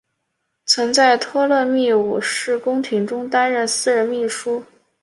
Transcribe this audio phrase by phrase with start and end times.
[0.65, 4.63] 曾在托勒密五世宫廷中担任私人秘书。